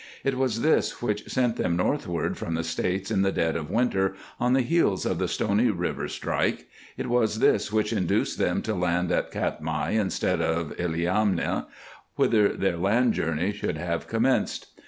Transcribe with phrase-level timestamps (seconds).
[0.23, 4.15] It was this which sent them northward from the States in the dead of winter,
[4.39, 8.73] on the heels of the Stony River strike; it was this which induced them to
[8.73, 11.67] land at Katmai instead of Illiamna,
[12.15, 14.69] whither their land journey should have commenced.